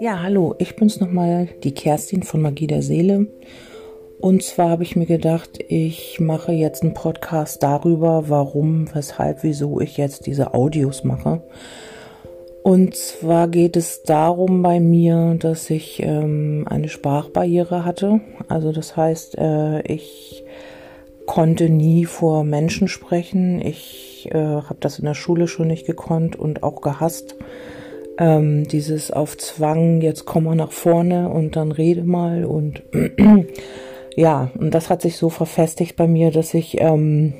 Ja, 0.00 0.22
hallo, 0.22 0.54
ich 0.58 0.76
bin's 0.76 0.98
nochmal, 0.98 1.48
die 1.62 1.72
Kerstin 1.72 2.22
von 2.22 2.40
Magie 2.40 2.66
der 2.66 2.82
Seele. 2.82 3.26
Und 4.18 4.42
zwar 4.42 4.70
habe 4.70 4.82
ich 4.82 4.96
mir 4.96 5.06
gedacht, 5.06 5.58
ich 5.68 6.20
mache 6.20 6.52
jetzt 6.52 6.82
einen 6.82 6.94
Podcast 6.94 7.62
darüber, 7.62 8.28
warum, 8.28 8.94
weshalb, 8.94 9.42
wieso 9.42 9.80
ich 9.80 9.96
jetzt 9.96 10.26
diese 10.26 10.54
Audios 10.54 11.04
mache. 11.04 11.42
Und 12.62 12.94
zwar 12.94 13.48
geht 13.48 13.76
es 13.76 14.02
darum 14.02 14.62
bei 14.62 14.80
mir, 14.80 15.36
dass 15.38 15.70
ich 15.70 16.02
ähm, 16.02 16.66
eine 16.68 16.88
Sprachbarriere 16.88 17.84
hatte. 17.84 18.20
Also 18.48 18.72
das 18.72 18.96
heißt, 18.96 19.38
äh, 19.38 19.80
ich 19.82 20.44
konnte 21.26 21.68
nie 21.70 22.04
vor 22.04 22.44
Menschen 22.44 22.88
sprechen. 22.88 23.60
Ich 23.60 24.09
äh, 24.26 24.38
habe 24.38 24.78
das 24.80 24.98
in 24.98 25.04
der 25.04 25.14
Schule 25.14 25.48
schon 25.48 25.68
nicht 25.68 25.86
gekonnt 25.86 26.36
und 26.36 26.62
auch 26.62 26.80
gehasst 26.80 27.36
ähm, 28.18 28.68
dieses 28.68 29.10
auf 29.10 29.36
Zwang, 29.38 30.02
jetzt 30.02 30.26
komm 30.26 30.44
mal 30.44 30.54
nach 30.54 30.72
vorne 30.72 31.30
und 31.30 31.56
dann 31.56 31.72
rede 31.72 32.04
mal 32.04 32.44
und 32.44 32.82
ja, 34.16 34.50
und 34.58 34.74
das 34.74 34.90
hat 34.90 35.02
sich 35.02 35.16
so 35.16 35.30
verfestigt 35.30 35.96
bei 35.96 36.06
mir, 36.06 36.30
dass 36.30 36.52
ich 36.54 36.80
ähm, 36.80 37.32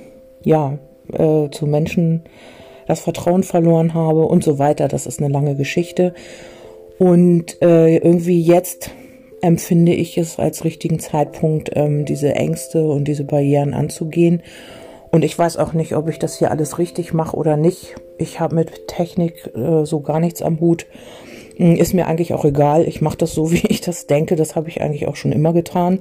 ja 0.43 0.79
äh, 1.13 1.51
zu 1.51 1.67
Menschen 1.67 2.23
das 2.87 3.01
Vertrauen 3.01 3.43
verloren 3.43 3.95
habe 3.95 4.23
und 4.23 4.43
so 4.43 4.59
weiter. 4.59 4.89
Das 4.89 5.07
ist 5.07 5.21
eine 5.21 5.33
lange 5.33 5.55
Geschichte. 5.55 6.15
Und 6.99 7.63
äh, 7.63 7.97
irgendwie 7.99 8.43
jetzt 8.43 8.91
empfinde 9.43 9.93
ich 9.93 10.19
es 10.19 10.39
als 10.39 10.65
richtigen 10.65 10.99
Zeitpunkt, 10.99 11.71
ähm, 11.75 12.05
diese 12.05 12.35
Ängste 12.35 12.85
und 12.85 13.05
diese 13.05 13.25
Barrieren 13.25 13.75
anzugehen 13.75 14.43
und 15.11 15.25
ich 15.25 15.39
weiß 15.39 15.57
auch 15.57 15.73
nicht, 15.73 15.97
ob 15.97 16.09
ich 16.09 16.19
das 16.19 16.39
hier 16.39 16.51
alles 16.51 16.79
richtig 16.79 17.13
mache 17.13 17.37
oder 17.37 17.57
nicht. 17.57 17.97
Ich 18.19 18.39
habe 18.39 18.55
mit 18.55 18.87
Technik 18.87 19.51
äh, 19.57 19.85
so 19.85 20.01
gar 20.01 20.21
nichts 20.21 20.43
am 20.43 20.61
Hut. 20.61 20.87
Hm, 21.57 21.77
ist 21.77 21.95
mir 21.95 22.07
eigentlich 22.07 22.33
auch 22.33 22.45
egal. 22.45 22.87
Ich 22.87 23.01
mache 23.01 23.19
das 23.19 23.35
so, 23.35 23.51
wie 23.53 23.67
ich 23.69 23.81
das 23.81 24.07
denke. 24.07 24.37
Das 24.37 24.55
habe 24.55 24.69
ich 24.69 24.81
eigentlich 24.81 25.09
auch 25.09 25.17
schon 25.17 25.33
immer 25.33 25.53
getan. 25.53 26.01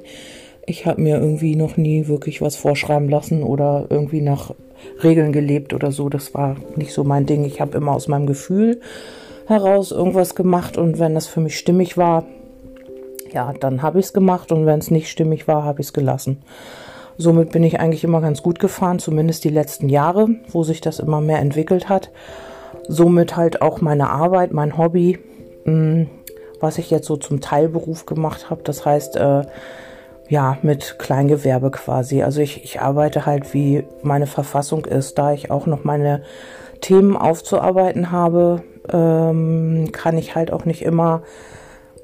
Ich 0.65 0.85
habe 0.85 1.01
mir 1.01 1.19
irgendwie 1.19 1.55
noch 1.55 1.77
nie 1.77 2.07
wirklich 2.07 2.41
was 2.41 2.55
vorschreiben 2.55 3.09
lassen 3.09 3.41
oder 3.41 3.87
irgendwie 3.89 4.21
nach 4.21 4.53
Regeln 5.03 5.31
gelebt 5.31 5.73
oder 5.73 5.91
so. 5.91 6.09
Das 6.09 6.35
war 6.35 6.57
nicht 6.75 6.93
so 6.93 7.03
mein 7.03 7.25
Ding. 7.25 7.43
Ich 7.45 7.59
habe 7.59 7.77
immer 7.77 7.93
aus 7.93 8.07
meinem 8.07 8.27
Gefühl 8.27 8.79
heraus 9.47 9.91
irgendwas 9.91 10.35
gemacht 10.35 10.77
und 10.77 10.99
wenn 10.99 11.15
das 11.15 11.25
für 11.25 11.41
mich 11.41 11.57
stimmig 11.57 11.97
war, 11.97 12.25
ja, 13.33 13.51
dann 13.59 13.81
habe 13.81 13.99
ich 13.99 14.05
es 14.05 14.13
gemacht 14.13 14.51
und 14.51 14.67
wenn 14.67 14.77
es 14.77 14.91
nicht 14.91 15.09
stimmig 15.09 15.47
war, 15.47 15.63
habe 15.63 15.81
ich 15.81 15.87
es 15.87 15.93
gelassen. 15.93 16.43
Somit 17.21 17.51
bin 17.51 17.65
ich 17.65 17.81
eigentlich 17.81 18.05
immer 18.05 18.21
ganz 18.21 18.41
gut 18.41 18.59
gefahren, 18.59 18.97
zumindest 18.97 19.43
die 19.43 19.49
letzten 19.49 19.89
Jahre, 19.89 20.29
wo 20.47 20.63
sich 20.63 20.79
das 20.79 20.99
immer 20.99 21.19
mehr 21.19 21.39
entwickelt 21.39 21.89
hat. 21.89 22.11
Somit 22.87 23.35
halt 23.35 23.61
auch 23.61 23.81
meine 23.81 24.09
Arbeit, 24.09 24.53
mein 24.53 24.77
Hobby, 24.77 25.19
mm, 25.65 26.03
was 26.61 26.77
ich 26.77 26.89
jetzt 26.89 27.07
so 27.07 27.17
zum 27.17 27.41
Teilberuf 27.41 28.05
gemacht 28.05 28.49
habe. 28.49 28.61
Das 28.63 28.85
heißt, 28.85 29.17
äh, 29.17 29.41
ja, 30.29 30.59
mit 30.61 30.97
Kleingewerbe 30.97 31.71
quasi. 31.71 32.23
Also 32.23 32.39
ich, 32.39 32.63
ich 32.63 32.79
arbeite 32.79 33.25
halt, 33.25 33.53
wie 33.53 33.83
meine 34.01 34.25
Verfassung 34.25 34.85
ist, 34.85 35.17
da 35.17 35.33
ich 35.33 35.51
auch 35.51 35.65
noch 35.65 35.83
meine 35.83 36.21
Themen 36.79 37.17
aufzuarbeiten 37.17 38.11
habe, 38.11 38.63
ähm, 38.89 39.89
kann 39.91 40.17
ich 40.17 40.35
halt 40.35 40.53
auch 40.53 40.63
nicht 40.63 40.83
immer 40.83 41.23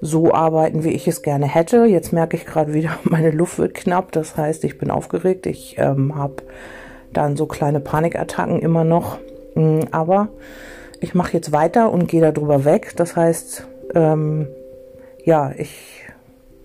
so 0.06 0.34
arbeiten, 0.34 0.84
wie 0.84 0.92
ich 0.92 1.08
es 1.08 1.22
gerne 1.22 1.48
hätte. 1.48 1.86
Jetzt 1.86 2.14
merke 2.14 2.38
ich 2.38 2.45
gerade 2.45 2.73
wieder, 2.73 2.92
meine 3.03 3.31
Luft 3.31 3.59
wird 3.59 3.73
knapp. 3.73 4.12
Das 4.12 4.38
heißt, 4.38 4.64
ich 4.64 4.78
bin 4.78 4.92
aufgeregt. 4.92 5.45
Ich 5.45 5.78
ähm, 5.78 6.16
habe 6.16 6.44
dann 7.14 7.36
so 7.36 7.45
kleine 7.45 7.80
Panikattacken 7.80 8.59
immer 8.59 8.84
noch. 8.84 9.17
Mm, 9.56 9.81
aber 9.92 10.30
ich 11.00 11.16
mache 11.16 11.34
jetzt 11.34 11.52
weiter 11.52 11.92
und 11.92 12.08
gehe 12.08 12.22
darüber 12.22 12.66
weg. 12.66 12.94
Das 12.95 13.16
heißt, 13.16 13.67
ähm, 13.94 14.47
ja, 15.23 15.52
ich 15.58 16.03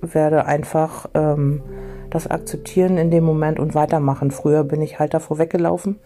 werde 0.01 0.47
einfach 0.47 1.09
ähm, 1.15 1.63
das 2.11 2.27
akzeptieren 2.27 2.99
in 2.99 3.11
dem 3.11 3.25
Moment 3.25 3.59
und 3.59 3.75
weitermachen. 3.75 4.31
Früher 4.31 4.65
bin 4.65 4.83
ich 4.83 4.99
halt 4.99 5.15
davor 5.15 5.39
weggelaufen. 5.39 5.99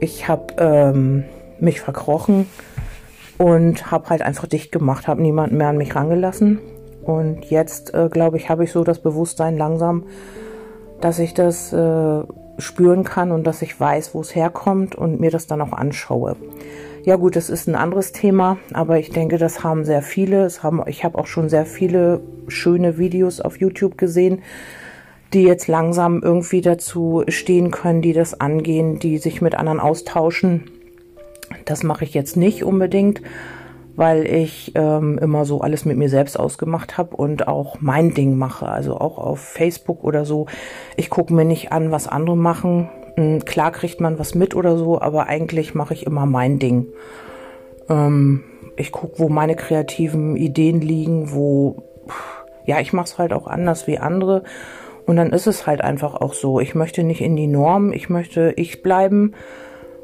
Ich 0.00 0.28
habe 0.28 0.54
ähm, 0.58 1.24
mich 1.58 1.80
verkrochen 1.80 2.46
und 3.38 3.90
habe 3.90 4.10
halt 4.10 4.22
einfach 4.22 4.46
dicht 4.46 4.72
gemacht, 4.72 5.08
habe 5.08 5.22
niemanden 5.22 5.56
mehr 5.56 5.68
an 5.68 5.78
mich 5.78 5.94
rangelassen. 5.94 6.60
Und 7.02 7.44
jetzt, 7.50 7.92
äh, 7.94 8.08
glaube 8.10 8.36
ich, 8.36 8.48
habe 8.48 8.64
ich 8.64 8.72
so 8.72 8.84
das 8.84 9.00
Bewusstsein 9.00 9.56
langsam, 9.56 10.04
dass 11.00 11.18
ich 11.18 11.34
das 11.34 11.72
äh, 11.72 12.22
spüren 12.58 13.04
kann 13.04 13.32
und 13.32 13.44
dass 13.44 13.62
ich 13.62 13.78
weiß, 13.78 14.14
wo 14.14 14.20
es 14.20 14.34
herkommt 14.34 14.94
und 14.94 15.20
mir 15.20 15.30
das 15.30 15.46
dann 15.46 15.60
auch 15.60 15.72
anschaue. 15.72 16.36
Ja 17.02 17.16
gut, 17.16 17.36
das 17.36 17.50
ist 17.50 17.68
ein 17.68 17.74
anderes 17.74 18.12
Thema, 18.12 18.56
aber 18.72 18.98
ich 18.98 19.10
denke, 19.10 19.36
das 19.36 19.62
haben 19.62 19.84
sehr 19.84 20.00
viele. 20.00 20.44
Es 20.44 20.62
haben, 20.62 20.82
ich 20.86 21.04
habe 21.04 21.18
auch 21.18 21.26
schon 21.26 21.50
sehr 21.50 21.66
viele 21.66 22.20
schöne 22.48 22.96
Videos 22.96 23.42
auf 23.42 23.58
YouTube 23.58 23.98
gesehen, 23.98 24.40
die 25.34 25.42
jetzt 25.42 25.66
langsam 25.66 26.22
irgendwie 26.22 26.62
dazu 26.62 27.24
stehen 27.28 27.70
können, 27.70 28.00
die 28.00 28.14
das 28.14 28.40
angehen, 28.40 28.98
die 28.98 29.18
sich 29.18 29.42
mit 29.42 29.54
anderen 29.54 29.80
austauschen 29.80 30.70
das 31.64 31.82
mache 31.82 32.04
ich 32.04 32.14
jetzt 32.14 32.36
nicht 32.36 32.64
unbedingt, 32.64 33.22
weil 33.96 34.26
ich 34.26 34.72
ähm, 34.74 35.18
immer 35.18 35.44
so 35.44 35.60
alles 35.60 35.84
mit 35.84 35.96
mir 35.96 36.08
selbst 36.08 36.38
ausgemacht 36.38 36.98
habe 36.98 37.16
und 37.16 37.46
auch 37.46 37.76
mein 37.80 38.14
Ding 38.14 38.36
mache. 38.36 38.68
Also 38.68 38.98
auch 38.98 39.18
auf 39.18 39.40
Facebook 39.40 40.02
oder 40.02 40.24
so. 40.24 40.46
Ich 40.96 41.10
gucke 41.10 41.32
mir 41.32 41.44
nicht 41.44 41.72
an, 41.72 41.90
was 41.90 42.08
andere 42.08 42.36
machen. 42.36 42.88
Hm, 43.16 43.44
klar 43.44 43.70
kriegt 43.70 44.00
man 44.00 44.18
was 44.18 44.34
mit 44.34 44.54
oder 44.54 44.76
so, 44.76 45.00
aber 45.00 45.26
eigentlich 45.28 45.74
mache 45.74 45.94
ich 45.94 46.06
immer 46.06 46.26
mein 46.26 46.58
Ding. 46.58 46.86
Ähm, 47.88 48.42
ich 48.76 48.90
gucke, 48.90 49.18
wo 49.18 49.28
meine 49.28 49.54
kreativen 49.54 50.36
Ideen 50.36 50.80
liegen, 50.80 51.32
wo, 51.32 51.84
ja, 52.66 52.80
ich 52.80 52.92
mache 52.92 53.06
es 53.06 53.18
halt 53.18 53.32
auch 53.32 53.46
anders 53.46 53.86
wie 53.86 53.98
andere. 53.98 54.42
Und 55.06 55.16
dann 55.16 55.32
ist 55.32 55.46
es 55.46 55.66
halt 55.66 55.82
einfach 55.82 56.14
auch 56.14 56.34
so. 56.34 56.60
Ich 56.60 56.74
möchte 56.74 57.04
nicht 57.04 57.20
in 57.20 57.36
die 57.36 57.46
Norm, 57.46 57.92
ich 57.92 58.08
möchte 58.08 58.54
ich 58.56 58.82
bleiben 58.82 59.34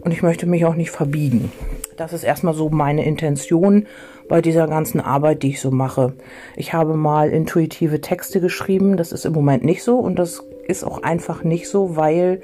und 0.02 0.12
ich 0.12 0.22
möchte 0.22 0.46
mich 0.46 0.64
auch 0.64 0.74
nicht 0.74 0.90
verbiegen. 0.90 1.52
Das 1.96 2.12
ist 2.12 2.24
erstmal 2.24 2.54
so 2.54 2.70
meine 2.70 3.04
Intention 3.04 3.86
bei 4.28 4.40
dieser 4.40 4.68
ganzen 4.68 5.00
Arbeit, 5.00 5.42
die 5.42 5.50
ich 5.50 5.60
so 5.60 5.70
mache. 5.70 6.14
Ich 6.56 6.72
habe 6.72 6.94
mal 6.94 7.30
intuitive 7.30 8.00
Texte 8.00 8.40
geschrieben, 8.40 8.96
das 8.96 9.12
ist 9.12 9.26
im 9.26 9.32
Moment 9.32 9.64
nicht 9.64 9.82
so 9.82 9.98
und 9.98 10.18
das 10.18 10.44
ist 10.66 10.84
auch 10.84 11.02
einfach 11.02 11.42
nicht 11.42 11.68
so, 11.68 11.96
weil 11.96 12.42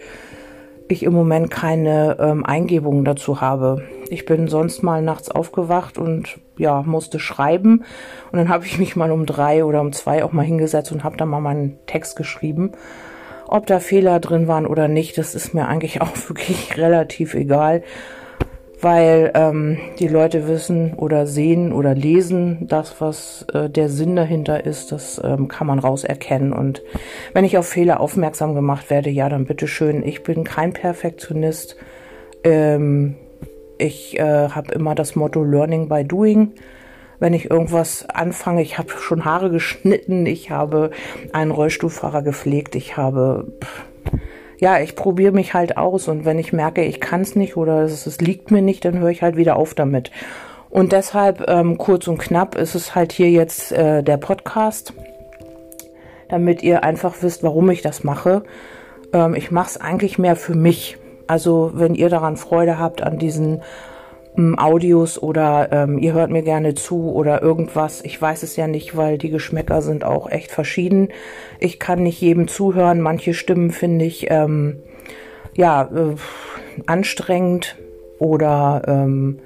ich 0.89 1.03
im 1.03 1.13
Moment 1.13 1.51
keine 1.51 2.17
ähm, 2.21 2.45
Eingebungen 2.45 3.05
dazu 3.05 3.41
habe. 3.41 3.83
Ich 4.09 4.25
bin 4.25 4.49
sonst 4.49 4.83
mal 4.83 5.03
nachts 5.03 5.31
aufgewacht 5.31 5.99
und 5.99 6.39
ja, 6.57 6.83
musste 6.83 7.19
schreiben. 7.19 7.85
Und 8.31 8.39
dann 8.39 8.49
habe 8.49 8.67
ich 8.67 8.79
mich 8.79 8.97
mal 8.97 9.11
um 9.11 9.27
drei 9.27 9.65
oder 9.65 9.81
um 9.81 9.93
zwei 9.93 10.25
auch 10.25 10.33
mal 10.33 10.45
hingesetzt 10.45 10.93
und 10.93 11.05
habe 11.05 11.17
dann 11.17 11.29
mal 11.29 11.41
meinen 11.41 11.79
Text 11.87 12.17
geschrieben. 12.17 12.73
Ob 13.49 13.67
da 13.67 13.81
Fehler 13.81 14.21
drin 14.21 14.49
waren 14.49 14.67
oder 14.67 14.89
nicht, 14.89 15.19
das 15.19 15.35
ist 15.35 15.55
mir 15.55 15.69
eigentlich 15.69 16.01
auch 16.03 16.17
wirklich 16.29 16.77
relativ 16.77 17.35
egal, 17.35 17.83
weil 18.81 19.33
ähm, 19.35 19.79
die 19.99 20.09
Leute 20.09 20.49
wissen 20.49 20.95
oder 20.95 21.27
sehen 21.27 21.73
oder 21.73 21.95
lesen 21.95 22.67
das, 22.69 23.01
was 23.01 23.47
äh, 23.53 23.71
der 23.71 23.89
Sinn 23.89 24.17
dahinter 24.17 24.67
ist, 24.67 24.93
das 24.93 25.21
ähm, 25.25 25.49
kann 25.49 25.67
man 25.67 25.79
rauserkennen. 25.79 26.53
Und 26.53 26.83
wenn 27.33 27.45
ich 27.45 27.57
auf 27.57 27.67
Fehler 27.67 28.01
aufmerksam 28.01 28.55
gemacht 28.55 28.91
werde, 28.91 29.11
ja, 29.11 29.29
dann 29.29 29.47
bitteschön. 29.47 30.03
Ich 30.05 30.23
bin 30.23 30.45
kein 30.45 30.73
Perfektionist. 30.73 31.77
Ähm, 32.45 33.17
ich 33.79 34.19
äh, 34.19 34.49
habe 34.51 34.73
immer 34.73 34.95
das 34.95 35.17
Motto 35.17 35.43
Learning 35.43 35.89
by 35.89 36.05
Doing 36.05 36.53
wenn 37.19 37.35
ich 37.35 37.51
irgendwas 37.51 38.09
anfange. 38.09 38.63
Ich 38.63 38.79
habe 38.79 38.91
schon 38.91 39.25
Haare 39.25 39.51
geschnitten, 39.51 40.27
ich 40.27 40.51
habe 40.51 40.91
einen 41.33 41.51
Rollstuhlfahrer 41.51 42.23
gepflegt, 42.23 42.75
ich 42.75 42.97
habe 42.97 43.47
ja, 44.59 44.81
ich 44.81 44.97
probiere 44.97 45.33
mich 45.33 45.55
halt 45.55 45.77
aus 45.77 46.09
und 46.09 46.25
wenn 46.25 46.39
ich 46.39 46.53
merke, 46.53 46.83
ich 46.83 47.01
kann 47.01 47.21
es 47.21 47.37
nicht 47.37 47.57
oder 47.57 47.83
es, 47.83 48.07
es, 48.07 48.21
liegt 48.21 48.51
mir 48.51 48.63
nicht, 48.63 48.85
dann 48.85 48.99
höre 48.99 49.11
ich 49.11 49.23
halt 49.23 49.37
wieder 49.37 49.57
auf 49.57 49.75
damit. 49.75 50.11
Und 50.71 50.93
deshalb 50.93 51.49
ähm, 51.49 51.79
kurz 51.79 52.09
und 52.09 52.19
knapp 52.19 52.57
ist 52.57 52.75
es 52.75 52.95
halt 52.95 53.13
hier 53.13 53.31
jetzt 53.31 53.73
äh, 53.73 54.03
der 54.03 54.17
Podcast, 54.17 54.95
damit 56.29 56.63
ihr 56.63 56.85
einfach 56.85 57.15
wisst, 57.21 57.43
warum 57.43 57.71
ich 57.71 57.83
das 57.83 58.03
mache. 58.03 58.45
Ähm, 59.13 59.35
ich 59.35 59.51
mache 59.51 59.71
es 59.71 59.81
eigentlich 59.81 60.19
mehr 60.19 60.37
für 60.37 60.55
mich. 60.55 60.97
Also 61.27 61.73
wenn 61.75 61.95
ihr 61.95 62.09
daran 62.09 62.37
Freude 62.37 62.79
habt 62.79 63.03
an 63.03 63.19
diesen 63.19 63.63
Audios 64.59 65.21
oder 65.21 65.69
ähm, 65.73 65.99
ihr 65.99 66.13
hört 66.13 66.31
mir 66.31 66.43
gerne 66.43 66.75
zu 66.75 67.13
oder 67.13 67.43
irgendwas. 67.43 68.03
Ich 68.05 68.21
weiß 68.21 68.43
es 68.43 68.57
ja 68.57 68.67
nicht, 68.67 68.97
weil 68.97 69.19
die 69.19 69.31
Geschmäcker 69.31 69.83
sind 69.83 70.05
auch 70.05 70.31
echt 70.31 70.51
verschieden. 70.51 71.09
Ich 71.59 71.79
kann 71.79 72.03
nicht 72.03 72.21
jedem 72.21 72.49
zuhören. 72.49 73.01
Manche 73.01 73.35
Stimmen 73.35 73.71
finde 73.71 74.05
ich 74.05 74.31
ähm, 74.31 74.83
ja 75.55 75.83
äh, 75.85 76.17
anstrengend 76.87 77.77
oder 78.19 78.83
ähm, 78.87 79.41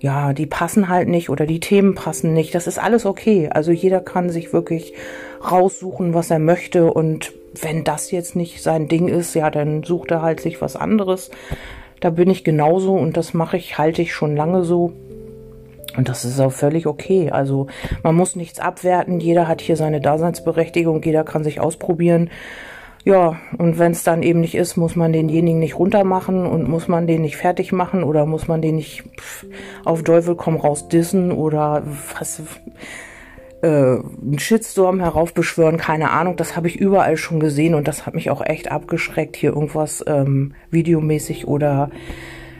ja, 0.00 0.32
die 0.32 0.46
passen 0.46 0.88
halt 0.88 1.08
nicht 1.08 1.28
oder 1.28 1.44
die 1.44 1.60
Themen 1.60 1.94
passen 1.94 2.32
nicht. 2.32 2.54
Das 2.54 2.66
ist 2.66 2.78
alles 2.78 3.04
okay. 3.04 3.50
Also 3.52 3.70
jeder 3.70 4.00
kann 4.00 4.30
sich 4.30 4.52
wirklich 4.52 4.94
raussuchen, 5.50 6.14
was 6.14 6.30
er 6.30 6.38
möchte 6.38 6.92
und 6.92 7.32
wenn 7.60 7.84
das 7.84 8.10
jetzt 8.10 8.36
nicht 8.36 8.62
sein 8.62 8.88
Ding 8.88 9.08
ist, 9.08 9.34
ja, 9.34 9.50
dann 9.50 9.82
sucht 9.82 10.10
er 10.10 10.22
halt 10.22 10.40
sich 10.40 10.60
was 10.60 10.76
anderes 10.76 11.30
Da 12.00 12.10
bin 12.10 12.30
ich 12.30 12.44
genauso 12.44 12.94
und 12.94 13.16
das 13.16 13.34
mache 13.34 13.56
ich, 13.56 13.78
halte 13.78 14.02
ich 14.02 14.12
schon 14.12 14.36
lange 14.36 14.64
so. 14.64 14.92
Und 15.96 16.08
das 16.08 16.24
ist 16.24 16.40
auch 16.40 16.52
völlig 16.52 16.86
okay. 16.86 17.30
Also 17.30 17.66
man 18.02 18.14
muss 18.14 18.36
nichts 18.36 18.60
abwerten. 18.60 19.20
Jeder 19.20 19.48
hat 19.48 19.60
hier 19.60 19.76
seine 19.76 20.00
Daseinsberechtigung. 20.00 21.02
Jeder 21.02 21.24
kann 21.24 21.44
sich 21.44 21.60
ausprobieren. 21.60 22.30
Ja, 23.04 23.38
und 23.56 23.78
wenn 23.78 23.92
es 23.92 24.02
dann 24.02 24.22
eben 24.22 24.40
nicht 24.40 24.54
ist, 24.54 24.76
muss 24.76 24.94
man 24.94 25.12
denjenigen 25.12 25.58
nicht 25.58 25.78
runtermachen 25.78 26.46
und 26.46 26.68
muss 26.68 26.86
man 26.86 27.06
den 27.06 27.22
nicht 27.22 27.38
fertig 27.38 27.72
machen 27.72 28.04
oder 28.04 28.26
muss 28.26 28.46
man 28.46 28.60
den 28.60 28.76
nicht 28.76 29.04
pff, 29.18 29.46
auf 29.86 30.02
Teufel 30.02 30.36
komm 30.36 30.56
raus 30.56 30.88
dissen 30.88 31.32
oder 31.32 31.82
was 32.18 32.42
äh, 33.62 33.68
einen 33.68 34.38
Shitstorm 34.38 35.00
heraufbeschwören, 35.00 35.76
keine 35.76 36.10
Ahnung, 36.10 36.36
das 36.36 36.56
habe 36.56 36.68
ich 36.68 36.76
überall 36.76 37.16
schon 37.16 37.40
gesehen 37.40 37.74
und 37.74 37.88
das 37.88 38.06
hat 38.06 38.14
mich 38.14 38.30
auch 38.30 38.44
echt 38.44 38.70
abgeschreckt, 38.70 39.36
hier 39.36 39.50
irgendwas 39.50 40.04
ähm, 40.06 40.54
videomäßig 40.70 41.46
oder 41.46 41.90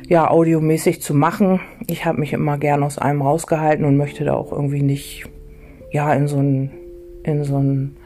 ja, 0.08 0.28
audiomäßig 0.28 1.00
zu 1.00 1.14
machen. 1.14 1.60
Ich 1.86 2.04
habe 2.04 2.18
mich 2.18 2.32
immer 2.32 2.58
gern 2.58 2.82
aus 2.82 2.98
einem 2.98 3.22
rausgehalten 3.22 3.84
und 3.84 3.96
möchte 3.96 4.24
da 4.24 4.34
auch 4.34 4.52
irgendwie 4.52 4.82
nicht, 4.82 5.24
ja, 5.92 6.12
in 6.12 6.26
so 6.26 6.38
ein, 6.38 6.70
in 7.22 7.44
so 7.44 7.58
ein, 7.58 7.96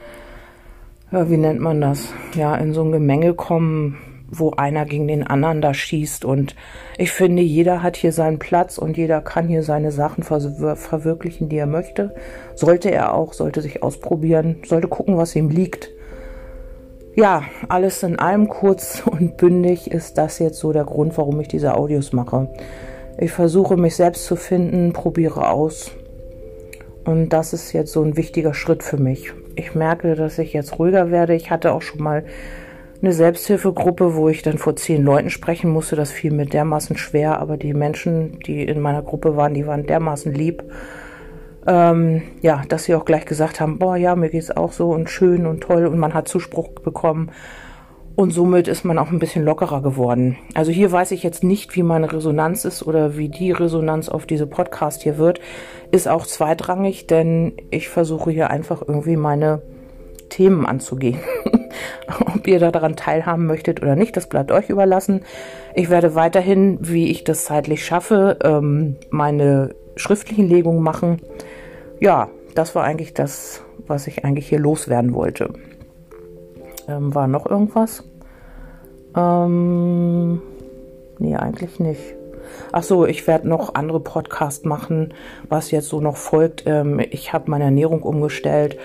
ja, 1.11 1.31
wie 1.31 1.39
nennt 1.39 1.61
man 1.61 1.81
das? 1.81 2.13
Ja, 2.37 2.55
in 2.57 2.75
so 2.75 2.83
ein 2.83 2.93
Gemenge 2.93 3.35
kommen, 3.35 3.97
wo 4.31 4.51
einer 4.53 4.85
gegen 4.85 5.09
den 5.09 5.27
anderen 5.27 5.61
da 5.61 5.75
schießt. 5.75 6.25
Und 6.25 6.57
ich 6.99 7.13
finde, 7.13 7.43
jeder 7.43 7.83
hat 7.83 7.97
hier 7.97 8.13
seinen 8.13 8.39
Platz 8.39 8.79
und 8.79 8.97
jeder 8.97 9.21
kann 9.21 9.49
hier 9.49 9.63
seine 9.63 9.93
Sachen 9.93 10.23
ver 10.23 10.41
verwirklichen, 10.77 11.49
die 11.49 11.59
er 11.59 11.67
möchte. 11.67 12.15
Sollte 12.55 12.91
er 12.91 13.15
auch, 13.15 13.33
sollte 13.33 13.61
sich 13.61 13.83
ausprobieren, 13.83 14.57
sollte 14.67 14.89
gucken, 14.89 15.17
was 15.17 15.37
ihm 15.37 15.51
liegt 15.51 15.91
ja, 17.15 17.45
alles 17.69 18.03
in 18.03 18.19
allem 18.19 18.49
kurz 18.49 19.03
und 19.07 19.37
bündig 19.37 19.91
ist 19.91 20.19
das 20.19 20.39
jetzt 20.39 20.59
so 20.59 20.73
der 20.73 20.85
Grund, 20.85 21.17
warum 21.17 21.41
ich 21.41 21.49
diese 21.49 21.77
Audios 21.77 22.13
mache. 22.13 22.49
Ich 23.19 23.31
versuche 23.31 23.77
mich 23.77 23.95
selbst 23.95 24.25
zu 24.25 24.37
finden, 24.37 24.93
probiere 24.93 25.49
aus. 25.51 25.93
Und 27.05 27.29
das 27.29 27.53
ist 27.53 27.73
jetzt 27.73 27.93
so 27.93 28.03
ein 28.03 28.17
wichtiger 28.17 28.55
Schritt 28.55 28.83
für 28.83 28.97
mich. 28.97 29.33
Ich 29.57 29.75
merke, 29.75 30.17
dass 30.17 30.39
ich 30.39 30.53
jetzt 30.53 30.79
ruhiger 30.79 31.11
werde. 31.11 31.35
Ich 31.35 31.51
hatte 31.51 31.73
auch 31.73 31.83
schon 31.83 32.03
mal 32.03 32.25
eine 33.01 33.13
Selbsthilfegruppe, 33.13 34.15
wo 34.15 34.29
ich 34.29 34.43
dann 34.43 34.59
vor 34.59 34.77
zehn 34.77 35.05
Leuten 35.05 35.31
sprechen 35.31 35.71
musste. 35.71 35.97
Das 35.97 36.11
fiel 36.11 36.33
mir 36.33 36.47
dermaßen 36.47 36.97
schwer, 36.97 37.39
aber 37.39 37.57
die 37.57 37.75
Menschen, 37.75 38.39
die 38.41 38.63
in 38.63 38.81
meiner 38.81 39.03
Gruppe 39.03 39.37
waren, 39.37 39.55
die 39.55 39.67
waren 39.67 39.87
dermaßen 39.87 40.33
lieb 40.33 40.65
ähm, 41.67 42.23
ja, 42.43 42.63
dass 42.69 42.85
sie 42.85 42.95
auch 42.95 43.05
gleich 43.05 43.25
gesagt 43.25 43.61
haben, 43.61 43.79
boah, 43.79 43.97
ja, 43.97 44.17
mir 44.17 44.29
geht's 44.29 44.51
auch 44.51 44.73
so 44.73 44.91
und 44.91 45.09
schön 45.09 45.47
und 45.47 45.63
toll 45.63 45.87
und 45.87 45.99
man 45.99 46.15
hat 46.15 46.29
Zuspruch 46.29 46.69
bekommen. 46.69 47.31
Und 48.17 48.31
somit 48.31 48.69
ist 48.69 48.85
man 48.85 48.99
auch 48.99 49.11
ein 49.11 49.19
bisschen 49.19 49.45
lockerer 49.45 49.83
geworden. 49.83 50.37
Also 50.55 50.71
hier 50.71 50.93
weiß 50.93 51.11
ich 51.11 51.25
jetzt 51.25 51.43
nicht, 51.43 51.75
wie 51.75 51.83
meine 51.83 52.13
Resonanz 52.13 52.65
ist 52.65 52.87
oder 52.87 53.17
wie 53.17 53.29
die 53.29 53.51
Resonanz 53.51 54.09
auf 54.09 54.25
diese 54.25 54.47
Podcast 54.47 55.03
hier 55.03 55.19
wird. 55.19 55.41
Ist 55.91 56.07
auch 56.07 56.25
zweitrangig, 56.25 57.09
denn 57.09 57.55
ich 57.71 57.89
versuche 57.89 58.31
hier 58.31 58.51
einfach 58.51 58.83
irgendwie 58.87 59.17
meine 59.17 59.63
Themen 60.29 60.65
anzugehen. 60.65 61.19
Ob 62.35 62.47
ihr 62.47 62.59
daran 62.59 62.97
teilhaben 62.97 63.47
möchtet 63.47 63.83
oder 63.83 63.97
nicht, 63.97 64.17
das 64.17 64.29
bleibt 64.29 64.53
euch 64.53 64.71
überlassen. 64.71 65.23
Ich 65.75 65.91
werde 65.91 66.15
weiterhin, 66.15 66.79
wie 66.81 67.11
ich 67.11 67.25
das 67.25 67.45
zeitlich 67.45 67.85
schaffe, 67.85 68.39
ähm, 68.43 68.97
meine 69.11 69.75
schriftlichen 69.97 70.49
Legungen 70.49 70.83
machen 70.83 71.21
ja, 72.01 72.29
das 72.55 72.75
war 72.75 72.85
eigentlich 72.85 73.15
das, 73.15 73.63
was 73.87 74.07
ich 74.07 74.25
eigentlich 74.25 74.49
hier 74.49 74.59
loswerden 74.59 75.15
wollte. 75.15 75.53
Ähm, 76.89 77.15
war 77.15 77.27
noch 77.27 77.47
irgendwas? 77.47 78.05
Ähm, 79.17 80.43
nee, 81.19 81.37
eigentlich 81.37 81.81
nicht. 81.81 82.03
Ach 82.73 82.83
so, 82.83 83.07
ich 83.07 83.27
werde 83.27 83.49
noch 83.49 83.75
andere 83.75 84.01
Podcasts 84.01 84.65
machen, 84.65 85.15
was 85.49 85.71
jetzt 85.71 85.89
so 85.89 86.01
noch 86.01 86.17
folgt. 86.17 86.65
Ähm, 86.67 87.01
ich 87.11 87.33
habe 87.33 87.51
meine 87.51 87.65
Ernährung 87.65 88.03
umgestellt. 88.03 88.77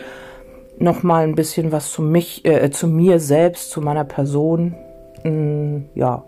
Noch 0.80 1.04
mal 1.04 1.24
ein 1.24 1.36
bisschen 1.36 1.72
was 1.72 1.92
zu 1.92 2.02
mich, 2.02 2.46
äh, 2.46 2.72
zu 2.72 2.88
mir 2.88 3.20
selbst, 3.20 3.70
zu 3.70 3.81
meiner 3.81 4.06
Person. 4.06 4.76
Ähm, 5.24 5.90
ja, 5.94 6.24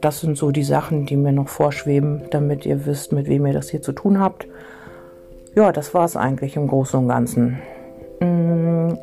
das 0.00 0.20
sind 0.20 0.36
so 0.36 0.50
die 0.50 0.64
Sachen, 0.64 1.06
die 1.06 1.16
mir 1.16 1.32
noch 1.32 1.48
vorschweben, 1.48 2.24
damit 2.30 2.66
ihr 2.66 2.86
wisst, 2.86 3.12
mit 3.12 3.28
wem 3.28 3.46
ihr 3.46 3.52
das 3.52 3.70
hier 3.70 3.82
zu 3.82 3.92
tun 3.92 4.20
habt 4.20 4.46
ja, 5.58 5.72
das 5.72 5.92
war 5.92 6.04
es 6.04 6.16
eigentlich 6.16 6.54
im 6.54 6.68
Großen 6.68 7.00
und 7.00 7.08
Ganzen. 7.08 7.58
Mm, 8.20 8.94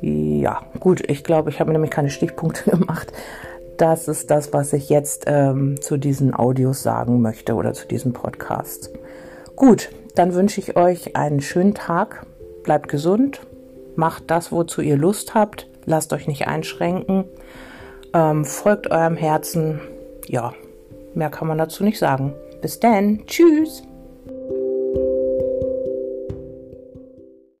ja, 0.00 0.62
gut, 0.80 1.08
ich 1.08 1.22
glaube, 1.22 1.50
ich 1.50 1.60
habe 1.60 1.72
nämlich 1.72 1.92
keine 1.92 2.10
Stichpunkte 2.10 2.70
gemacht. 2.76 3.12
Das 3.78 4.08
ist 4.08 4.30
das, 4.30 4.52
was 4.52 4.72
ich 4.72 4.88
jetzt 4.88 5.24
ähm, 5.26 5.80
zu 5.80 5.96
diesen 5.96 6.34
Audios 6.34 6.82
sagen 6.82 7.22
möchte 7.22 7.54
oder 7.54 7.72
zu 7.72 7.86
diesem 7.86 8.12
Podcast. 8.12 8.90
Gut, 9.54 9.90
dann 10.16 10.34
wünsche 10.34 10.60
ich 10.60 10.76
euch 10.76 11.14
einen 11.14 11.40
schönen 11.40 11.74
Tag. 11.74 12.26
Bleibt 12.64 12.88
gesund. 12.88 13.40
Macht 13.94 14.24
das, 14.26 14.50
wozu 14.50 14.80
ihr 14.80 14.96
Lust 14.96 15.34
habt. 15.34 15.68
Lasst 15.84 16.12
euch 16.12 16.26
nicht 16.26 16.48
einschränken. 16.48 17.24
Ähm, 18.12 18.44
folgt 18.44 18.90
eurem 18.90 19.16
Herzen. 19.16 19.80
Ja, 20.26 20.54
mehr 21.14 21.30
kann 21.30 21.46
man 21.46 21.58
dazu 21.58 21.84
nicht 21.84 21.98
sagen. 21.98 22.34
Bis 22.60 22.80
dann. 22.80 23.24
Tschüss. 23.26 23.82